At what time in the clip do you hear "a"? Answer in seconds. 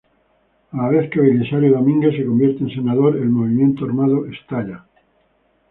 0.71-0.77